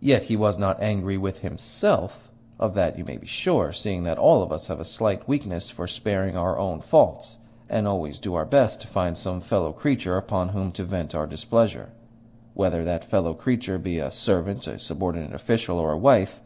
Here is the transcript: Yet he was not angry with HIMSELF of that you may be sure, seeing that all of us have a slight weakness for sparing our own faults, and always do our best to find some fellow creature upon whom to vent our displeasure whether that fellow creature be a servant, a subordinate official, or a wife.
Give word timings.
Yet 0.00 0.24
he 0.24 0.34
was 0.36 0.58
not 0.58 0.82
angry 0.82 1.16
with 1.16 1.42
HIMSELF 1.42 2.28
of 2.58 2.74
that 2.74 2.98
you 2.98 3.04
may 3.04 3.18
be 3.18 3.26
sure, 3.28 3.72
seeing 3.72 4.02
that 4.02 4.18
all 4.18 4.42
of 4.42 4.50
us 4.50 4.66
have 4.66 4.80
a 4.80 4.84
slight 4.84 5.28
weakness 5.28 5.70
for 5.70 5.86
sparing 5.86 6.36
our 6.36 6.58
own 6.58 6.80
faults, 6.80 7.38
and 7.68 7.86
always 7.86 8.18
do 8.18 8.34
our 8.34 8.44
best 8.44 8.80
to 8.80 8.88
find 8.88 9.16
some 9.16 9.40
fellow 9.40 9.72
creature 9.72 10.16
upon 10.16 10.48
whom 10.48 10.72
to 10.72 10.82
vent 10.82 11.14
our 11.14 11.28
displeasure 11.28 11.90
whether 12.52 12.82
that 12.82 13.04
fellow 13.04 13.32
creature 13.32 13.78
be 13.78 14.00
a 14.00 14.10
servant, 14.10 14.66
a 14.66 14.76
subordinate 14.80 15.32
official, 15.32 15.78
or 15.78 15.92
a 15.92 15.98
wife. 15.98 16.40